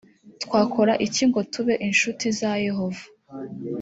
[0.43, 3.03] twakora iki ngo tube inshuti za yehova